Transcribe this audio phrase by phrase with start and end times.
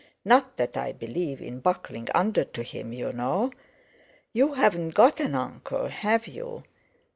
[0.25, 3.51] Not that I believe in buckling under to him, you know.
[4.33, 6.63] You haven't got an uncle, have you?